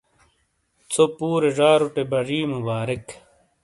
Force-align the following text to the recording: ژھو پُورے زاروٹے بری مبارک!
ژھو 0.91 1.03
پُورے 1.17 1.51
زاروٹے 1.57 2.03
بری 2.11 2.39
مبارک! 2.53 3.05